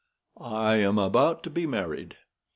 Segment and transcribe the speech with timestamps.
[0.39, 2.17] "I am about to be married."